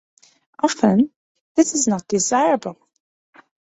Often, 0.63 1.11
this 1.53 1.75
is 1.75 1.87
not 1.87 2.07
desirable. 2.07 2.79